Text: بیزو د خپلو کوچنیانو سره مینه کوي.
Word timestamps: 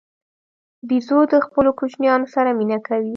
بیزو 0.87 1.19
د 1.31 1.35
خپلو 1.45 1.69
کوچنیانو 1.79 2.27
سره 2.35 2.49
مینه 2.59 2.77
کوي. 2.87 3.09